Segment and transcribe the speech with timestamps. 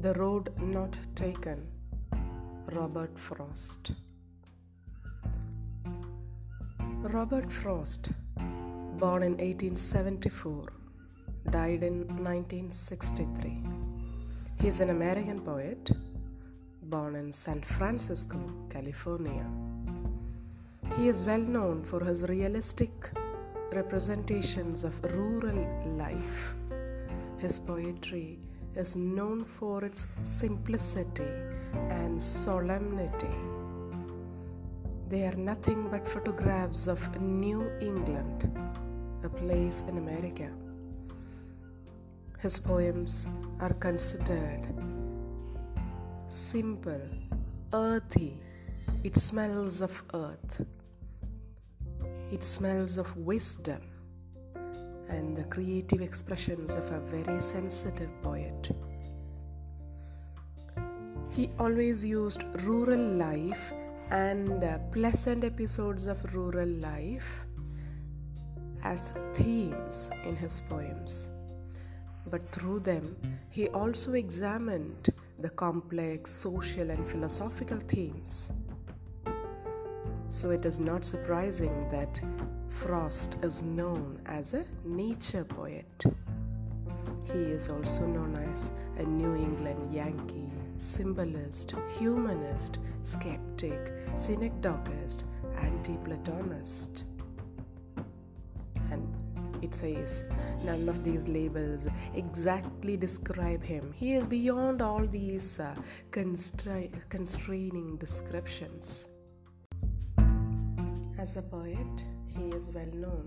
[0.00, 1.68] The Road Not Taken,
[2.72, 3.92] Robert Frost.
[7.12, 8.10] Robert Frost,
[8.98, 10.64] born in 1874,
[11.50, 13.62] died in 1963.
[14.60, 15.92] He is an American poet
[16.82, 19.46] born in San Francisco, California.
[20.96, 23.10] He is well known for his realistic
[23.72, 26.56] representations of rural life.
[27.38, 28.40] His poetry
[28.76, 31.30] is known for its simplicity
[31.90, 33.34] and solemnity.
[35.08, 38.50] They are nothing but photographs of New England,
[39.22, 40.50] a place in America.
[42.40, 43.28] His poems
[43.60, 44.74] are considered
[46.28, 47.00] simple,
[47.72, 48.36] earthy.
[49.04, 50.66] It smells of earth.
[52.32, 53.93] It smells of wisdom
[55.08, 58.70] and the creative expressions of a very sensitive poet.
[61.30, 63.72] He always used rural life
[64.10, 67.44] and uh, pleasant episodes of rural life
[68.84, 71.30] as themes in his poems.
[72.30, 73.16] But through them,
[73.50, 75.08] he also examined
[75.38, 78.52] the complex social and philosophical themes.
[80.34, 82.20] So it is not surprising that
[82.68, 86.04] Frost is known as a nature poet.
[87.22, 95.22] He is also known as a New England Yankee, symbolist, humanist, skeptic, synecdochist,
[95.56, 97.04] anti Platonist.
[98.90, 99.06] And
[99.62, 100.28] it says
[100.64, 103.92] none of these labels exactly describe him.
[103.92, 105.76] He is beyond all these uh,
[106.10, 109.13] constra- constraining descriptions.
[111.24, 113.26] As a poet, he is well known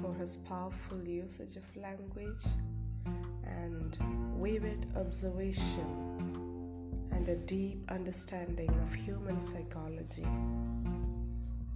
[0.00, 2.42] for his powerful usage of language
[3.44, 3.98] and
[4.40, 5.90] vivid observation
[7.12, 10.26] and a deep understanding of human psychology.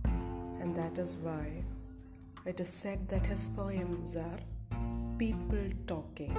[0.07, 1.63] And that is why
[2.47, 4.41] it is said that his poems are
[5.19, 6.35] people talking.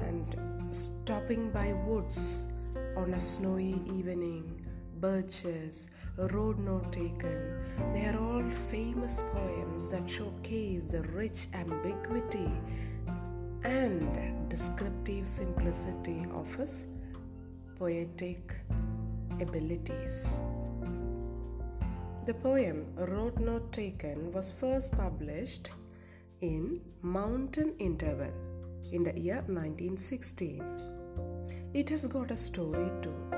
[0.00, 2.48] And stopping by woods
[2.98, 4.61] on a snowy evening
[5.02, 5.90] birches,
[6.30, 7.38] road not taken.
[7.92, 12.50] They are all famous poems that showcase the rich ambiguity
[13.64, 16.84] and descriptive simplicity of his
[17.78, 18.54] poetic
[19.40, 20.40] abilities.
[22.24, 25.72] The poem Road Not Taken was first published
[26.40, 28.32] in Mountain Interval
[28.92, 30.62] in the year 1916.
[31.74, 33.31] It has got a story to it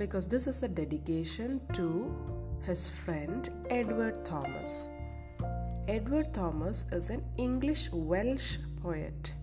[0.00, 1.86] because this is a dedication to
[2.62, 4.88] his friend Edward Thomas.
[5.88, 9.34] Edward Thomas is an English Welsh poet,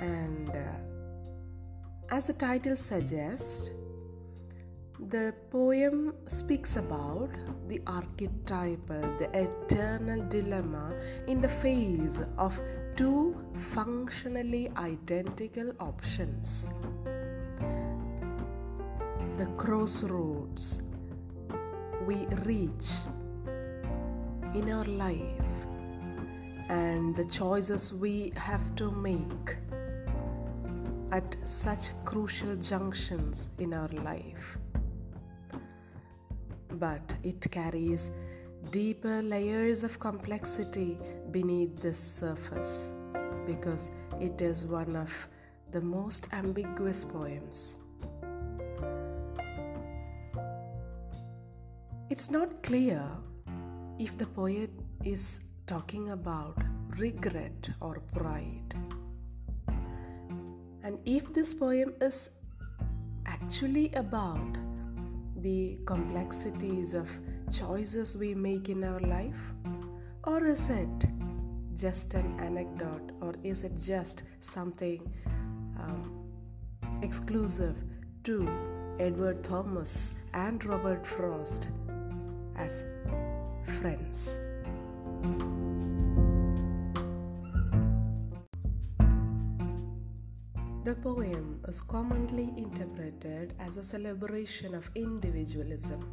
[0.00, 3.70] and uh, as the title suggests,
[5.08, 7.30] the poem speaks about
[7.68, 10.94] the archetypal, the eternal dilemma
[11.26, 12.60] in the face of
[12.96, 16.68] two functionally identical options
[19.36, 20.82] the crossroads
[22.06, 23.08] we reach
[24.54, 25.66] in our life
[26.68, 29.56] and the choices we have to make
[31.10, 34.56] at such crucial junctions in our life.
[36.70, 38.12] But it carries
[38.70, 40.96] deeper layers of complexity
[41.32, 42.92] beneath this surface
[43.46, 45.28] because it is one of
[45.72, 47.83] the most ambiguous poems.
[52.10, 53.02] It's not clear
[53.98, 54.70] if the poet
[55.04, 56.62] is talking about
[56.98, 58.74] regret or pride.
[60.82, 62.40] And if this poem is
[63.24, 64.58] actually about
[65.38, 67.10] the complexities of
[67.50, 69.54] choices we make in our life,
[70.24, 71.06] or is it
[71.74, 75.10] just an anecdote, or is it just something
[75.80, 76.28] um,
[77.00, 77.76] exclusive
[78.24, 78.46] to
[78.98, 81.68] Edward Thomas and Robert Frost?
[82.56, 82.84] As
[83.80, 84.38] friends.
[90.84, 96.06] The poem is commonly interpreted as a celebration of individualism,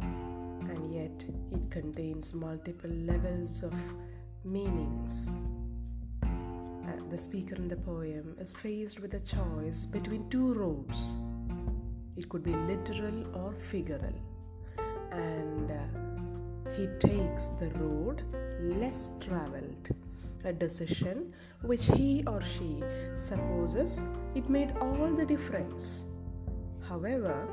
[0.00, 3.74] and yet it contains multiple levels of
[4.44, 5.30] meanings.
[6.22, 11.18] Uh, the speaker in the poem is faced with a choice between two roads
[12.18, 14.14] it could be literal or figural.
[15.12, 18.24] And uh, he takes the road
[18.60, 19.90] less traveled
[20.44, 21.30] a decision
[21.62, 22.82] which he or she
[23.14, 24.04] supposes
[24.34, 26.06] it made all the difference.
[26.88, 27.48] However,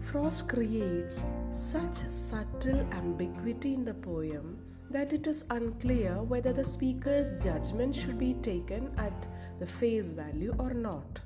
[0.00, 4.58] Frost creates such subtle ambiguity in the poem
[4.90, 9.26] that it is unclear whether the speaker's judgment should be taken at
[9.58, 11.20] the face value or not.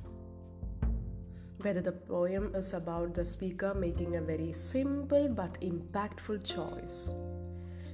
[1.62, 7.12] Whether the poem is about the speaker making a very simple but impactful choice.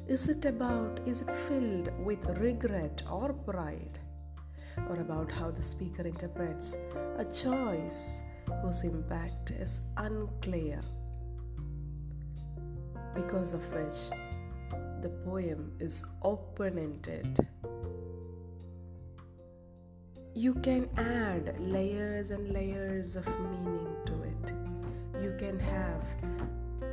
[0.06, 3.98] Is it about, is it filled with regret or pride?
[4.88, 6.76] Or about how the speaker interprets
[7.16, 8.22] a choice
[8.62, 10.80] whose impact is unclear,
[13.16, 14.10] because of which
[15.02, 17.40] the poem is open ended.
[20.38, 24.52] You can add layers and layers of meaning to it.
[25.22, 26.04] You can have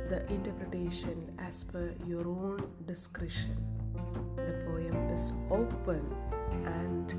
[0.08, 3.54] the interpretation as per your own discretion.
[4.36, 6.10] The poem is open
[6.64, 7.14] and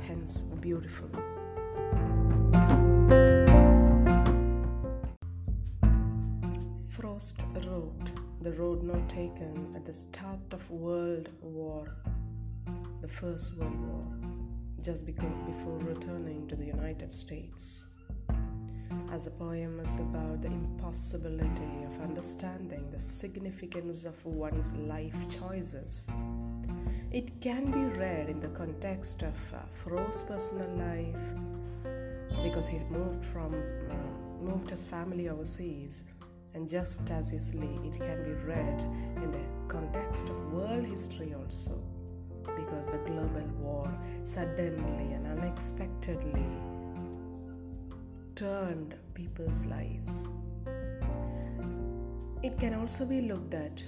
[0.00, 1.10] hence beautiful.
[6.88, 11.98] Frost wrote The Road Not Taken at the start of World War,
[13.02, 14.25] the First World War,
[14.82, 17.86] just before returning to the United States.
[19.10, 26.06] As the poem is about the impossibility of understanding the significance of one's life choices,
[27.12, 29.58] it can be read in the context of uh,
[30.26, 31.32] personal life
[32.42, 33.94] because he moved from uh,
[34.42, 36.04] moved his family overseas
[36.54, 38.82] and just as easily it can be read
[39.22, 41.72] in the context of world history also
[42.84, 46.46] the global war suddenly and unexpectedly
[48.34, 50.28] turned people's lives.
[52.42, 53.82] It can also be looked at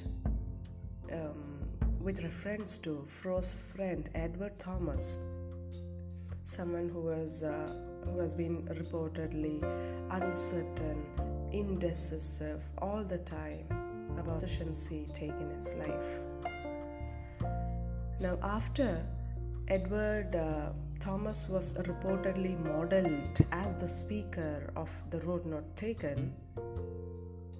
[1.12, 1.66] um,
[2.00, 5.18] with reference to Frost's friend Edward Thomas,
[6.42, 7.68] someone who was uh,
[8.04, 9.62] who has been reportedly
[10.10, 11.04] uncertain
[11.52, 13.66] indecisive all the time
[14.18, 16.27] about the decisions he taken in his life.
[18.20, 19.06] Now, after
[19.68, 26.34] Edward uh, Thomas was reportedly modeled as the speaker of The Road Not Taken,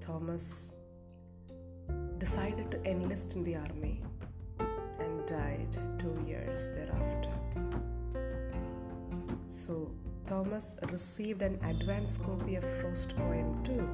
[0.00, 0.74] Thomas
[2.18, 4.02] decided to enlist in the army
[4.98, 7.30] and died two years thereafter.
[9.46, 9.92] So,
[10.26, 13.88] Thomas received an advance copy of Frost poem too.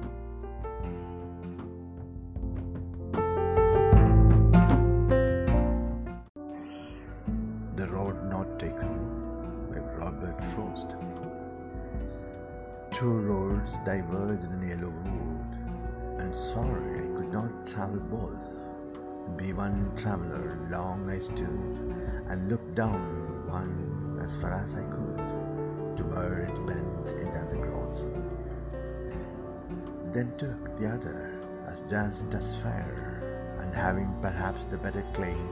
[30.15, 31.35] Then took the other
[31.67, 33.19] as just as fair,
[33.59, 35.51] and having perhaps the better claim,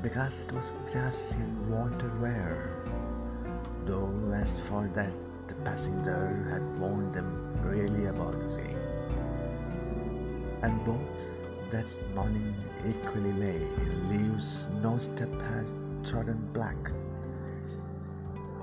[0.00, 2.78] because it was grassy and wanted wear,
[3.86, 5.10] though as for that
[5.48, 8.78] the passenger had warned them really about the same.
[10.62, 11.28] And both
[11.70, 12.54] that morning
[12.86, 15.66] equally lay in leaves no step had
[16.04, 16.92] trodden black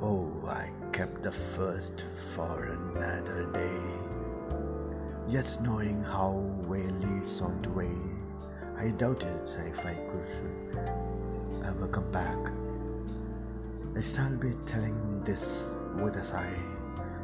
[0.01, 4.08] Oh, I kept the first for another day.
[5.29, 6.31] Yet knowing how
[6.65, 7.95] way leads on to way,
[8.75, 12.39] I doubted if I could ever come back.
[13.95, 15.71] I shall be telling this
[16.01, 16.57] with a sigh,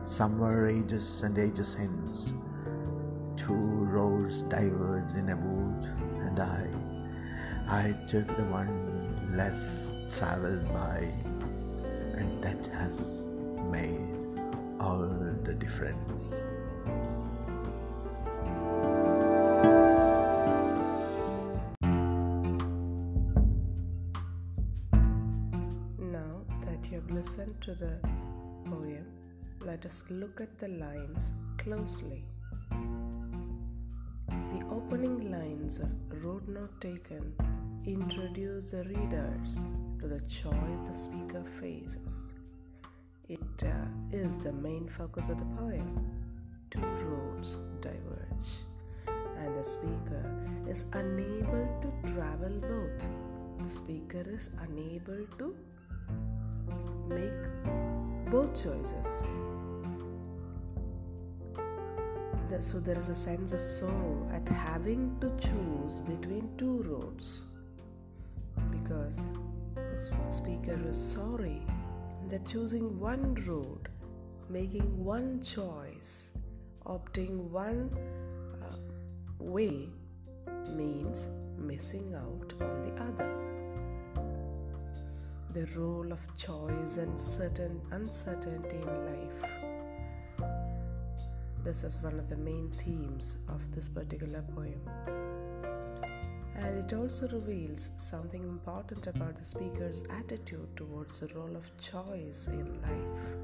[0.03, 2.31] somewhere ages and ages hence.
[3.37, 5.83] Two roads diverged in a wood,
[6.21, 6.69] and I,
[7.67, 11.11] I took the one less traveled by
[12.13, 13.27] and that has
[13.71, 14.27] made
[14.79, 15.09] all
[15.43, 16.45] the difference.
[27.09, 27.99] Listened to the
[28.65, 29.05] poem,
[29.61, 32.23] let us look at the lines closely.
[34.29, 37.33] The opening lines of Road Not Taken
[37.85, 39.63] introduce the readers
[39.99, 42.35] to the choice the speaker faces.
[43.29, 46.11] It uh, is the main focus of the poem.
[46.69, 48.65] Two roads diverge,
[49.37, 50.35] and the speaker
[50.67, 53.09] is unable to travel both.
[53.61, 55.55] The speaker is unable to
[57.09, 59.25] make both choices.
[62.59, 67.45] so, there is a sense of sorrow at having to choose between two roads
[68.71, 69.27] because
[69.95, 71.61] The speaker is sorry
[72.27, 73.87] that choosing one road,
[74.49, 76.33] making one choice,
[76.85, 77.89] opting one
[78.61, 78.75] uh,
[79.39, 79.87] way
[80.75, 83.29] means missing out on the other.
[85.55, 89.41] The role of choice and certain uncertainty in life.
[91.63, 94.81] This is one of the main themes of this particular poem.
[96.57, 102.47] And it also reveals something important about the speaker's attitude towards the role of choice
[102.47, 103.37] in life.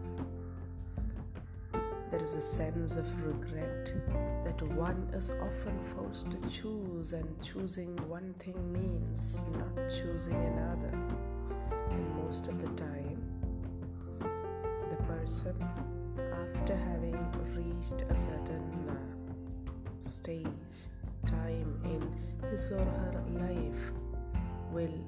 [2.10, 3.96] There is a sense of regret
[4.44, 10.92] that one is often forced to choose, and choosing one thing means not choosing another.
[11.92, 13.22] And most of the time,
[14.90, 15.56] the person,
[16.34, 17.20] after having
[17.56, 18.96] reached a certain uh,
[20.00, 20.88] stage,
[21.26, 23.92] time in his or her life,
[24.72, 25.08] will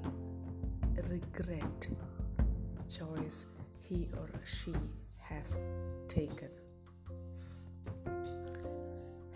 [1.10, 1.88] regret
[2.76, 3.46] the choice
[3.78, 4.74] he or she
[5.18, 5.56] has
[6.08, 6.50] taken.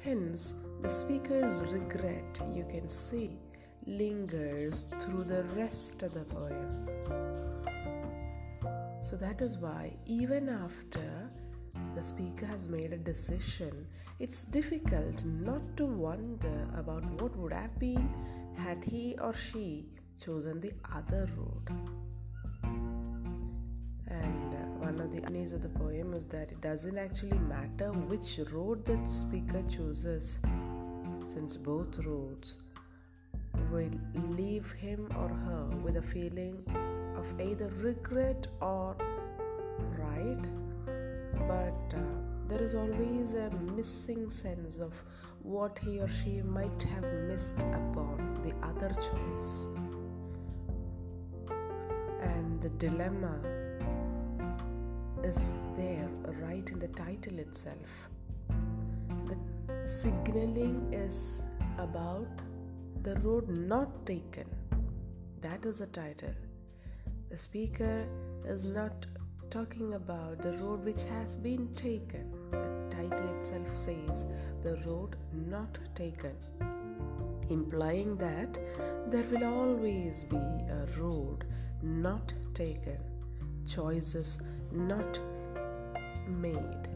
[0.03, 3.39] Hence, the speaker's regret, you can see,
[3.87, 6.88] lingers through the rest of the poem.
[9.09, 11.31] So that is why, even after
[11.95, 13.87] the speaker has made a decision,
[14.19, 18.07] it's difficult not to wonder about what would have been
[18.55, 19.87] had he or she
[20.23, 21.71] chosen the other road.
[24.09, 27.91] And uh, one of the ironies of the poem is that it doesn't actually matter
[27.93, 30.39] which road the speaker chooses,
[31.23, 32.59] since both roads
[33.71, 33.91] will
[34.37, 36.63] leave him or her with a feeling
[37.19, 38.97] of either regret or
[39.99, 40.47] right
[41.47, 42.01] but uh,
[42.49, 44.93] there is always a missing sense of
[45.43, 49.69] what he or she might have missed upon the other choice.
[52.23, 53.41] And the dilemma
[55.23, 56.09] is there
[56.43, 58.09] right in the title itself.
[59.27, 59.39] The
[59.87, 62.29] signaling is about
[63.03, 64.49] the road not taken.
[65.43, 66.35] That is the title.
[67.31, 68.07] The speaker
[68.47, 69.07] is not
[69.51, 72.33] talking about the road which has been taken.
[72.51, 74.27] The title itself says
[74.63, 76.35] the road not taken,
[77.51, 78.59] implying that
[79.09, 81.45] there will always be a road
[81.83, 82.99] not taken,
[83.67, 84.41] choices
[84.73, 85.21] not
[86.27, 86.89] made,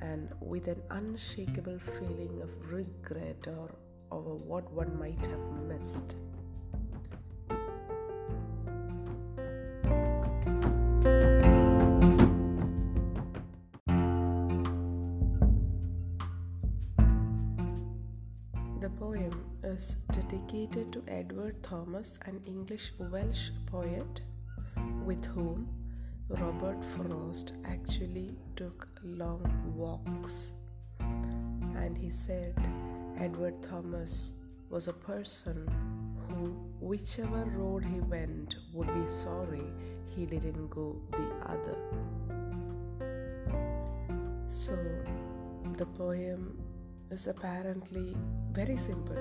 [0.00, 3.74] and with an unshakable feeling of regret or
[4.10, 6.16] over what one might have missed.
[18.80, 24.20] The poem is dedicated to Edward Thomas, an English Welsh poet
[25.04, 25.68] with whom
[26.28, 29.42] Robert Frost actually took long
[29.74, 30.52] walks.
[31.00, 32.54] And he said
[33.18, 34.34] Edward Thomas
[34.70, 35.66] was a person
[36.28, 39.72] who, whichever road he went, would be sorry
[40.06, 41.78] he didn't go the other.
[44.46, 44.78] So,
[45.76, 46.67] the poem
[47.10, 48.16] is apparently
[48.52, 49.16] very simple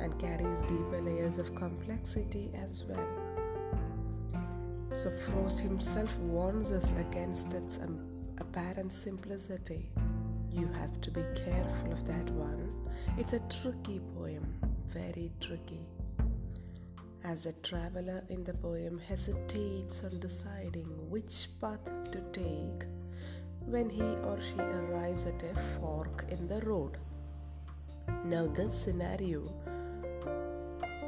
[0.00, 3.08] and carries deeper layers of complexity as well.
[4.92, 8.04] So, Frost himself warns us against its um,
[8.38, 9.88] apparent simplicity.
[10.50, 12.72] You have to be careful of that one.
[13.16, 14.54] It's a tricky poem,
[14.88, 15.86] very tricky.
[17.24, 22.86] As the traveler in the poem hesitates on deciding which path to take
[23.72, 26.98] when he or she arrives at a fork in the road.
[28.24, 29.42] Now, this scenario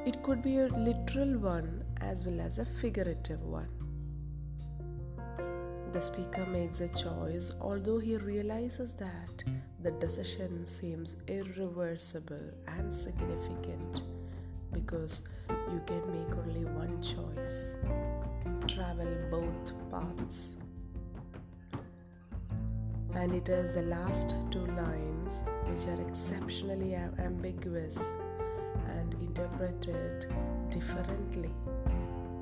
[0.06, 3.68] it could be a literal one as well as a figurative one.
[5.92, 9.44] The speaker makes a choice, although he realizes that
[9.82, 14.02] the decision seems irreversible and significant
[14.72, 15.22] because
[15.70, 17.76] you can make only one choice
[18.66, 20.56] travel both paths.
[23.14, 28.12] And it is the last two lines which are exceptionally ambiguous
[28.88, 30.26] and interpreted
[30.68, 31.50] differently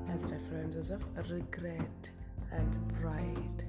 [0.09, 2.09] as references of regret
[2.51, 3.63] and pride.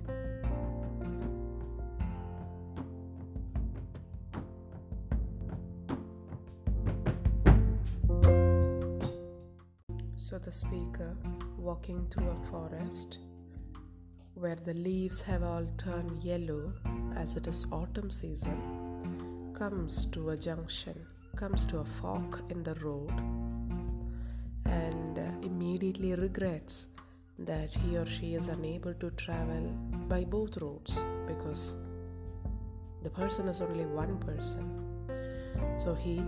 [10.16, 11.14] So, the speaker
[11.58, 13.18] walking through a forest
[14.34, 16.72] where the leaves have all turned yellow
[17.14, 18.60] as it is autumn season
[19.54, 23.12] comes to a junction, comes to a fork in the road,
[24.66, 26.88] and uh, immediately regrets
[27.38, 29.68] that he or she is unable to travel
[30.08, 31.76] by both roads because
[33.04, 34.80] the person is only one person.
[35.76, 36.22] So he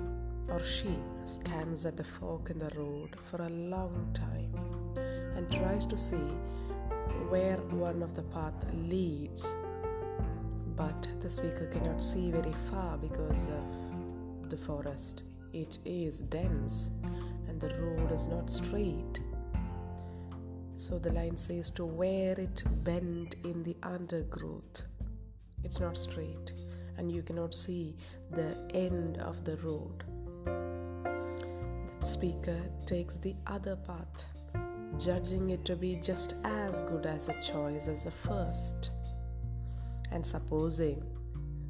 [0.48, 0.94] or she
[1.24, 4.54] stands at the fork in the road for a long time
[5.36, 6.28] and tries to see
[7.28, 9.54] where one of the path leads
[10.76, 15.22] but the speaker cannot see very far because of the forest.
[15.52, 16.90] It is dense
[17.48, 19.20] and the road is not straight.
[20.74, 24.82] So the line says to where it bend in the undergrowth.
[25.64, 26.52] It's not straight
[26.98, 27.96] and you cannot see
[28.30, 30.04] the end of the road.
[30.44, 34.26] The speaker takes the other path
[34.98, 38.90] judging it to be just as good as a choice as the first,
[40.10, 41.02] and supposing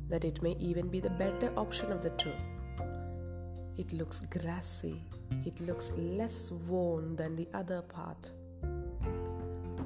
[0.08, 2.32] that it may even be the better option of the two.
[3.76, 5.02] It looks grassy,
[5.44, 8.32] it looks less worn than the other path.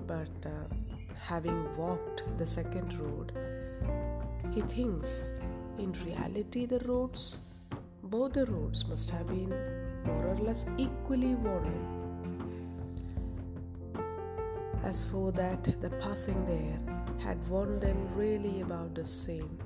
[0.06, 0.75] But uh,
[1.20, 3.32] having walked the second road,
[4.52, 5.35] he thinks
[5.78, 7.40] in reality the roads,
[8.02, 9.50] both the roads must have been
[10.04, 12.00] more or less equally worn
[14.90, 16.78] as for that, the passing there
[17.25, 19.56] had warned them really about the same,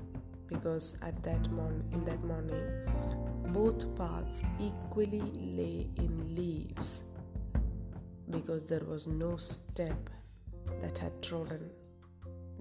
[0.45, 2.65] because at that mon- in that morning,
[3.51, 5.27] both paths equally
[5.59, 6.89] lay in leaves,
[8.29, 10.11] because there was no step
[10.79, 11.71] that had trodden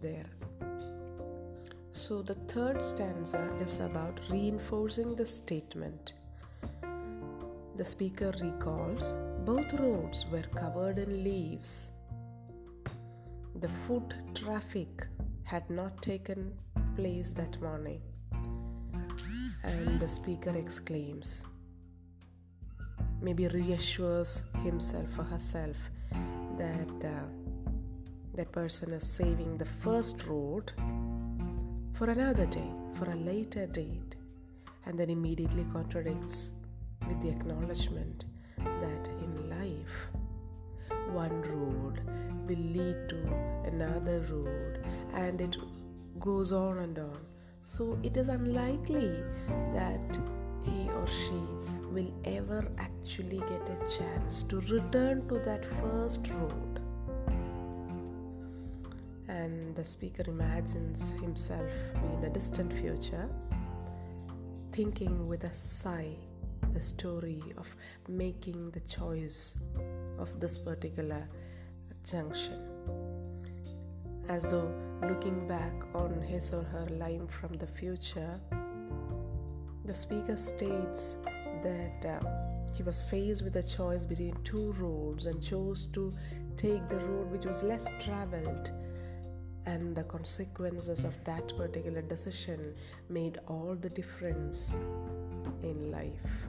[0.01, 0.31] there.
[1.93, 6.15] So the third stanza is about reinforcing the statement.
[7.77, 11.91] The speaker recalls both roads were covered in leaves
[13.65, 15.07] the foot traffic
[15.45, 16.53] had not taken
[16.97, 17.99] place that morning.
[19.63, 21.47] And the speaker exclaims,
[23.23, 25.79] maybe reassures himself or herself
[26.59, 27.25] that uh,
[28.35, 30.71] that person is saving the first road
[31.95, 34.17] for another day, for a later date,
[34.85, 36.53] and then immediately contradicts
[37.09, 38.27] with the acknowledgement
[38.59, 40.09] that in life
[41.15, 42.03] one road
[42.47, 43.17] will lead to
[43.65, 44.79] another road
[45.13, 45.57] and it
[46.19, 47.19] goes on and on.
[47.63, 49.23] So it is unlikely
[49.73, 50.19] that
[50.65, 51.41] he or she
[51.93, 56.81] will ever actually get a chance to return to that first road.
[59.29, 61.75] And the speaker imagines himself
[62.15, 63.29] in the distant future,
[64.73, 66.15] thinking with a sigh
[66.73, 67.75] the story of
[68.09, 69.59] making the choice
[70.19, 71.29] of this particular
[72.05, 72.59] junction.
[74.29, 78.41] As though looking back on his or her life from the future,
[79.85, 81.19] the speaker states
[81.63, 82.21] that uh,
[82.77, 86.13] he was faced with a choice between two roads and chose to
[86.57, 88.71] take the road which was less traveled.
[89.67, 92.75] And the consequences of that particular decision
[93.09, 94.79] made all the difference
[95.63, 96.49] in life.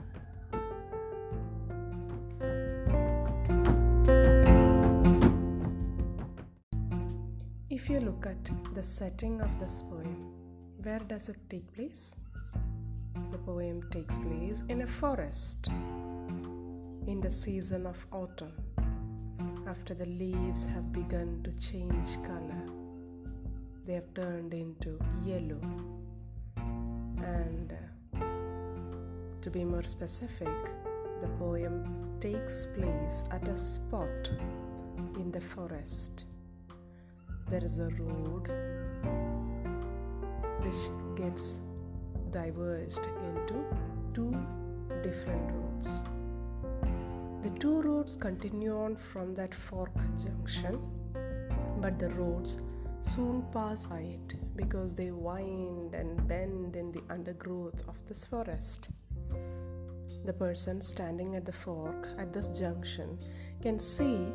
[7.86, 10.32] If you look at the setting of this poem,
[10.82, 12.16] where does it take place?
[13.30, 15.68] The poem takes place in a forest
[17.06, 18.54] in the season of autumn,
[19.68, 22.60] after the leaves have begun to change color.
[23.86, 25.60] They have turned into yellow.
[26.56, 28.20] And uh,
[29.42, 30.72] to be more specific,
[31.20, 34.32] the poem takes place at a spot
[35.20, 36.24] in the forest
[37.48, 38.50] there is a road
[40.62, 41.60] which gets
[42.32, 43.64] diverged into
[44.12, 44.36] two
[45.02, 46.02] different roads.
[47.42, 50.80] The two roads continue on from that fork junction,
[51.80, 52.60] but the roads
[53.00, 58.90] soon pass by it because they wind and bend in the undergrowth of this forest.
[60.24, 63.16] The person standing at the fork at this junction
[63.62, 64.32] can see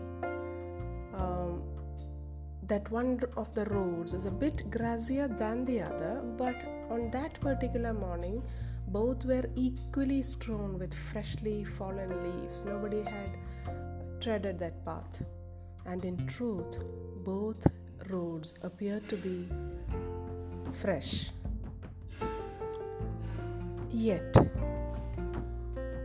[2.71, 6.55] that one of the roads is a bit grassier than the other, but
[6.89, 8.41] on that particular morning,
[8.87, 12.63] both were equally strewn with freshly fallen leaves.
[12.63, 13.35] Nobody had
[14.21, 15.21] treaded that path.
[15.85, 16.79] And in truth,
[17.25, 17.67] both
[18.09, 19.49] roads appeared to be
[20.71, 21.31] fresh.
[23.89, 24.33] Yet,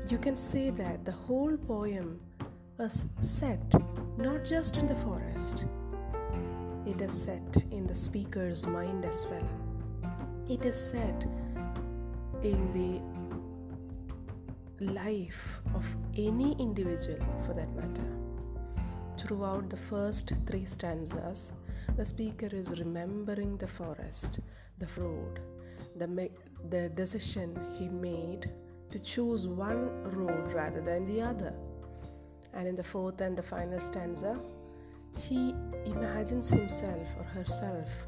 [0.08, 2.18] you can say that the whole poem
[2.76, 3.72] was set
[4.18, 5.66] not just in the forest
[6.86, 9.48] it is set in the speaker's mind as well.
[10.48, 11.26] It is set
[12.42, 13.00] in the
[14.92, 18.04] life of any individual for that matter.
[19.18, 21.52] throughout the first three stanzas,
[21.96, 24.40] the speaker is remembering the forest,
[24.78, 25.40] the road,
[25.96, 26.30] the,
[26.70, 28.50] the decision he made
[28.90, 31.54] to choose one road rather than the other.
[32.52, 34.38] And in the fourth and the final stanza,
[35.16, 38.06] he imagines himself or herself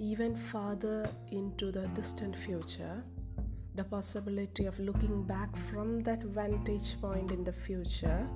[0.00, 3.04] even farther into the distant future,
[3.74, 8.26] the possibility of looking back from that vantage point in the future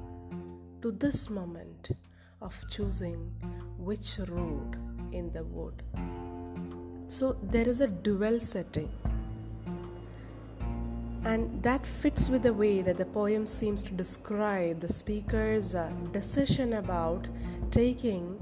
[0.83, 1.93] to this moment
[2.43, 3.33] of choosing
[3.79, 4.77] which road
[5.13, 5.83] in the wood.
[7.09, 8.91] So there is a dual setting.
[11.25, 15.91] And that fits with the way that the poem seems to describe the speaker's uh,
[16.13, 17.29] decision about
[17.71, 18.39] taking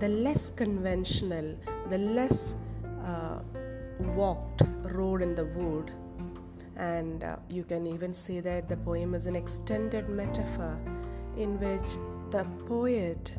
[0.00, 1.56] the less conventional,
[1.88, 2.56] the less
[3.04, 3.42] uh,
[4.16, 5.92] walked road in the wood.
[6.76, 10.78] And uh, you can even say that the poem is an extended metaphor
[11.36, 11.96] in which
[12.30, 13.32] the poet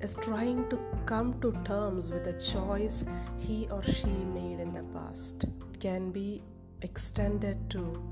[0.00, 3.04] is trying to come to terms with a choice
[3.38, 5.44] he or she made in the past.
[5.44, 6.42] It can be
[6.82, 8.02] extended to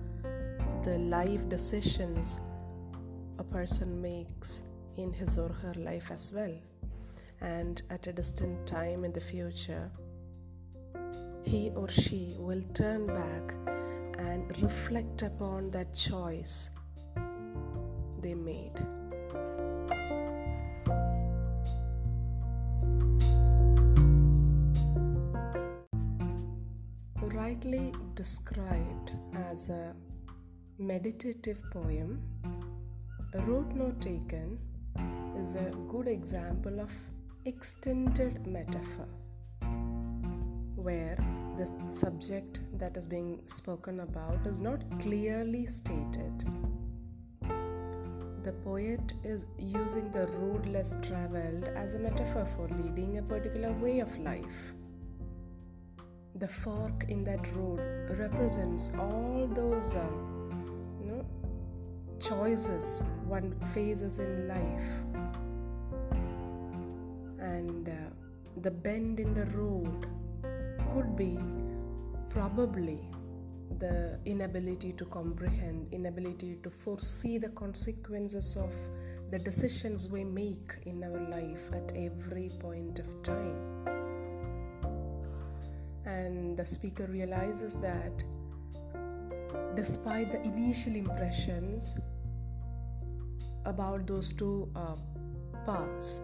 [0.82, 2.40] the life decisions
[3.38, 4.62] a person makes
[4.96, 6.54] in his or her life as well
[7.40, 9.90] and at a distant time in the future,
[11.44, 13.54] he or she will turn back
[14.18, 16.70] and reflect upon that choice
[18.20, 18.72] they made.
[28.26, 29.12] Described
[29.50, 29.94] as a
[30.78, 32.20] meditative poem,
[33.34, 34.58] a Road Not Taken
[35.36, 36.92] is a good example of
[37.44, 39.06] extended metaphor
[40.74, 41.16] where
[41.56, 46.44] the subject that is being spoken about is not clearly stated.
[48.42, 53.72] The poet is using the road less traveled as a metaphor for leading a particular
[53.74, 54.72] way of life.
[56.38, 57.80] The fork in that road
[58.18, 60.04] represents all those uh,
[61.00, 61.24] you know,
[62.20, 64.88] choices one faces in life
[67.38, 67.92] and uh,
[68.60, 70.06] the bend in the road
[70.92, 71.38] could be
[72.28, 73.00] probably
[73.78, 78.74] the inability to comprehend, inability to foresee the consequences of
[79.30, 83.95] the decisions we make in our life at every point of time.
[86.56, 88.24] The speaker realizes that
[89.74, 91.94] despite the initial impressions
[93.66, 94.96] about those two uh,
[95.66, 96.22] paths,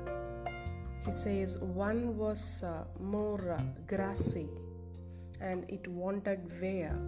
[1.04, 4.48] he says one was uh, more uh, grassy
[5.42, 6.98] and it wanted wear.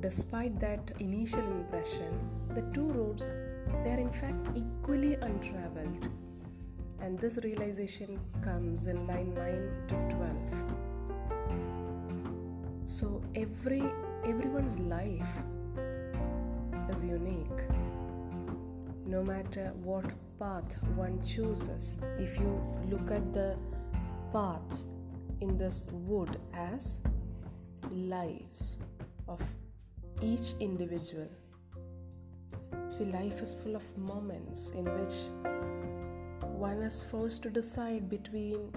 [0.00, 2.12] Despite that initial impression,
[2.54, 3.30] the two roads
[3.82, 6.08] they are in fact equally untraveled.
[7.00, 10.33] And this realization comes in line 9 to 12.
[12.86, 13.82] So every
[14.26, 15.42] everyone's life
[16.90, 17.62] is unique.
[19.06, 20.04] No matter what
[20.38, 22.00] path one chooses.
[22.18, 23.56] If you look at the
[24.32, 24.86] paths
[25.40, 27.00] in this wood as
[27.90, 28.78] lives
[29.28, 29.42] of
[30.20, 31.28] each individual.
[32.90, 35.14] See, life is full of moments in which
[36.42, 38.72] one is forced to decide between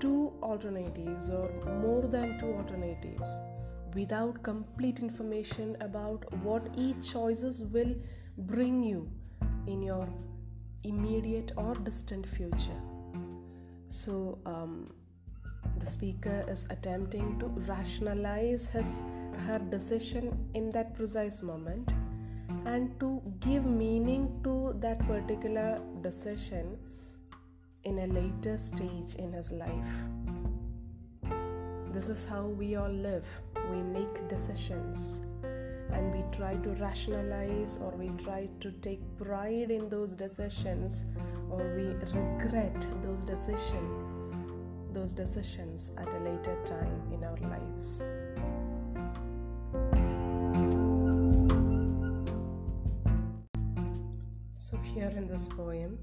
[0.00, 1.48] two alternatives or
[1.82, 3.40] more than two alternatives
[3.94, 7.94] without complete information about what each choices will
[8.38, 9.10] bring you
[9.66, 10.08] in your
[10.84, 12.80] immediate or distant future.
[13.88, 14.92] So, um,
[15.78, 19.02] the speaker is attempting to rationalize his
[19.46, 21.94] her decision in that precise moment
[22.66, 26.76] and to give meaning to that particular decision
[27.84, 29.92] in a later stage in his life.
[31.92, 33.26] This is how we all live.
[33.70, 35.22] We make decisions
[35.92, 41.04] and we try to rationalize or we try to take pride in those decisions
[41.50, 41.86] or we
[42.18, 44.04] regret those decisions
[44.92, 48.02] those decisions at a later time in our lives
[54.54, 55.98] so here in this poem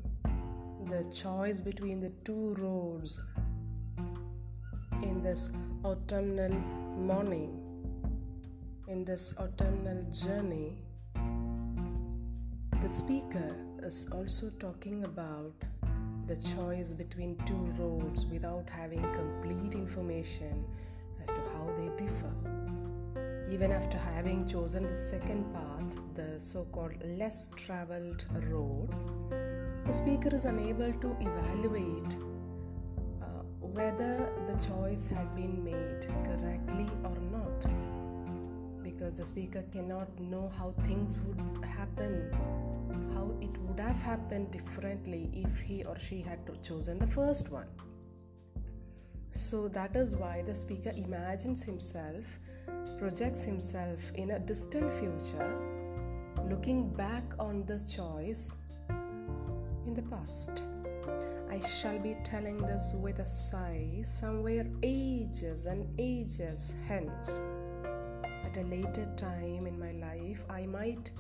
[0.88, 3.22] the choice between the two roads
[5.02, 6.52] in this autumnal
[6.98, 7.66] morning
[8.88, 10.78] in this autumnal journey,
[12.82, 15.54] the speaker is also talking about
[16.28, 20.64] the choice between two roads without having complete information
[21.22, 22.32] as to how they differ.
[23.50, 28.90] Even after having chosen the second path, the so called less traveled road,
[29.86, 32.16] the speaker is unable to evaluate
[33.22, 37.68] uh, whether the choice had been made correctly or not
[38.84, 42.32] because the speaker cannot know how things would happen
[43.14, 47.68] how it would have happened differently if he or she had chosen the first one.
[49.32, 52.40] So that is why the speaker imagines himself
[52.98, 55.60] projects himself in a distant future
[56.50, 58.56] looking back on the choice
[59.96, 60.64] the past.
[61.50, 67.40] I shall be telling this with a sigh somewhere ages and ages hence.
[68.44, 71.12] At a later time in my life, I might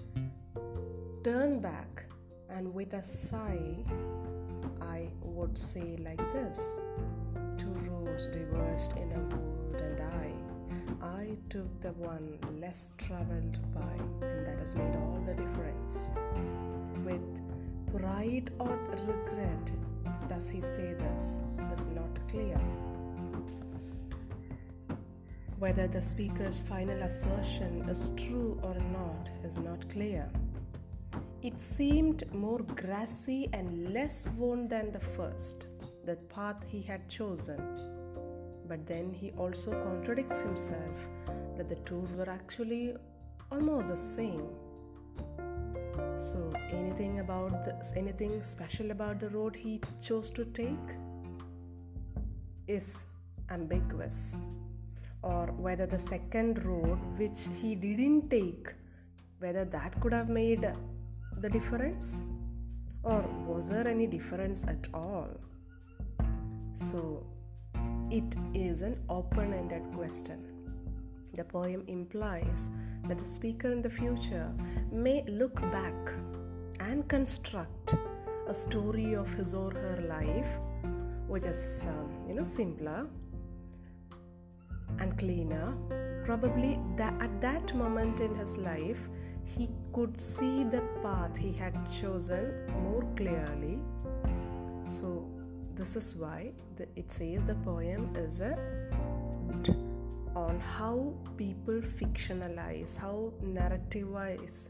[1.23, 2.05] turn back
[2.49, 3.77] and with a sigh,
[4.81, 6.77] I would say like this
[7.57, 14.25] Two roads diverged in a wood, and I, I took the one less traveled by,
[14.27, 16.11] and that has made all the difference.
[17.05, 17.41] With
[17.97, 18.77] pride or
[19.07, 19.71] regret
[20.27, 21.41] does he say this
[21.73, 22.59] is not clear.
[25.59, 30.29] Whether the speaker's final assertion is true or not is not clear.
[31.41, 35.67] It seemed more grassy and less worn than the first,
[36.05, 37.61] the path he had chosen.
[38.67, 41.07] But then he also contradicts himself
[41.55, 42.95] that the two were actually
[43.51, 44.49] almost the same.
[46.17, 50.95] So, anything about anything special about the road he chose to take
[52.67, 53.05] is
[53.49, 54.39] ambiguous.
[55.21, 58.73] Or whether the second road which he didn't take,
[59.39, 60.65] whether that could have made
[61.37, 62.21] the difference,
[63.03, 65.29] or was there any difference at all?
[66.73, 67.25] So,
[68.09, 70.54] it is an open ended question.
[71.35, 72.69] The poem implies
[73.07, 74.53] that the speaker in the future
[74.89, 76.13] may look back
[76.79, 77.95] and construct
[78.47, 80.59] a story of his or her life
[81.27, 83.07] which is um, you know simpler
[84.99, 85.75] and cleaner.
[86.23, 89.07] Probably that at that moment in his life
[89.43, 93.81] he could see the path he had chosen more clearly.
[94.85, 95.27] So
[95.75, 98.57] this is why the, it says the poem is a
[100.35, 104.69] on how people fictionalize, how narrativize,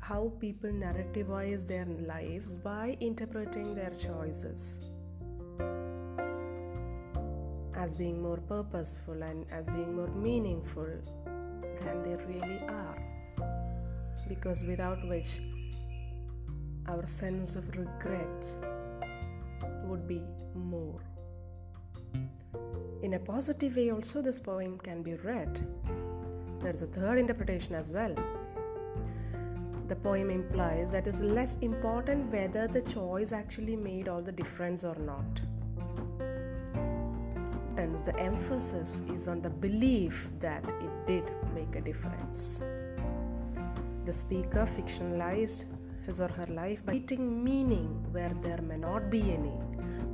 [0.00, 4.90] how people narrativize their lives by interpreting their choices
[7.74, 10.86] as being more purposeful and as being more meaningful
[11.82, 12.96] than they really are.
[14.28, 15.40] Because without which
[16.86, 18.54] our sense of regret
[19.84, 20.22] would be
[20.54, 21.00] more.
[23.04, 25.60] In a positive way, also, this poem can be read.
[26.60, 28.14] There is a third interpretation as well.
[29.88, 34.32] The poem implies that it is less important whether the choice actually made all the
[34.32, 35.42] difference or not.
[37.76, 42.62] Hence, the emphasis is on the belief that it did make a difference.
[44.06, 45.66] The speaker fictionalized
[46.06, 49.58] his or her life by creating meaning where there may not be any,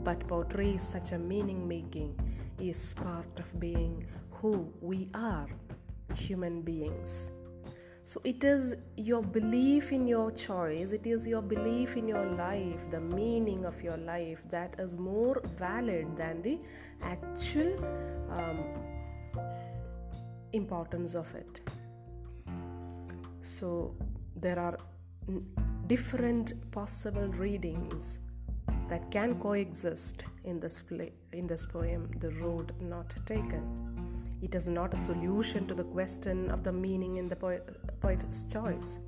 [0.02, 2.16] but portrays such a meaning making
[2.60, 5.46] is part of being who we are,
[6.14, 7.32] human beings.
[8.04, 12.88] So it is your belief in your choice, it is your belief in your life,
[12.90, 16.58] the meaning of your life that is more valid than the
[17.02, 17.76] actual
[18.30, 18.64] um,
[20.52, 21.60] importance of it.
[23.38, 23.94] So
[24.36, 24.78] there are
[25.86, 28.29] different possible readings
[28.90, 33.62] that can coexist in this play, in this poem the road not taken.
[34.42, 37.68] It is not a solution to the question of the meaning in the poet,
[38.00, 38.98] poet's choice.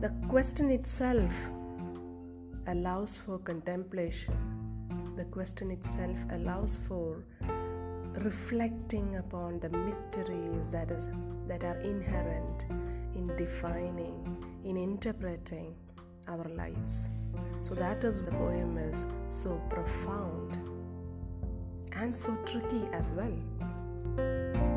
[0.00, 1.50] The question itself
[2.66, 4.34] allows for contemplation.
[5.16, 7.24] The question itself allows for
[8.18, 11.08] reflecting upon the mysteries that is
[11.46, 12.66] that are inherent
[13.14, 14.14] in defining
[14.64, 15.74] in interpreting
[16.28, 17.08] our lives
[17.62, 20.58] so that is why the poem is so profound
[21.94, 24.71] and so tricky as well.